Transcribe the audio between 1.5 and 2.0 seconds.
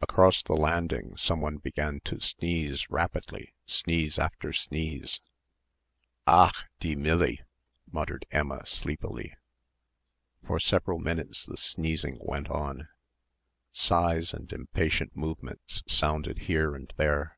began